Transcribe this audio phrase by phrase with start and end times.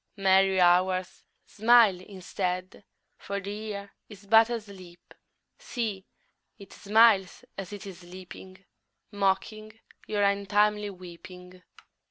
[0.17, 2.83] Merry Hours, smile instead,
[3.19, 5.13] For the Year is but asleep.
[5.59, 6.07] See,
[6.57, 8.55] it smiles as it is sleeping,
[9.13, 11.61] _5 Mocking your untimely weeping.